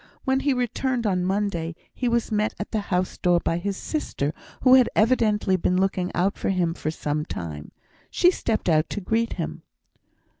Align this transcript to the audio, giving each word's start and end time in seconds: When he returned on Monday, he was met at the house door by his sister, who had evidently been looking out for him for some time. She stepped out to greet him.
When 0.23 0.39
he 0.39 0.51
returned 0.51 1.05
on 1.05 1.23
Monday, 1.23 1.75
he 1.93 2.07
was 2.09 2.31
met 2.31 2.55
at 2.59 2.71
the 2.71 2.79
house 2.79 3.19
door 3.19 3.39
by 3.39 3.59
his 3.59 3.77
sister, 3.77 4.33
who 4.63 4.73
had 4.73 4.89
evidently 4.95 5.57
been 5.57 5.79
looking 5.79 6.11
out 6.15 6.39
for 6.39 6.49
him 6.49 6.73
for 6.73 6.89
some 6.89 7.23
time. 7.23 7.69
She 8.09 8.31
stepped 8.31 8.67
out 8.67 8.89
to 8.89 8.99
greet 8.99 9.33
him. 9.33 9.61